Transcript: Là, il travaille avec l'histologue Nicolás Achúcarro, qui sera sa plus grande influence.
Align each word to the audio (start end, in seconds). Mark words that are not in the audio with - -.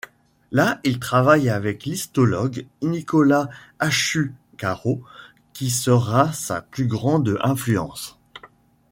Là, 0.51 0.79
il 0.83 0.97
travaille 0.99 1.47
avec 1.51 1.83
l'histologue 1.85 2.65
Nicolás 2.81 3.49
Achúcarro, 3.77 5.03
qui 5.53 5.69
sera 5.69 6.33
sa 6.33 6.63
plus 6.63 6.87
grande 6.87 7.37
influence. 7.43 8.19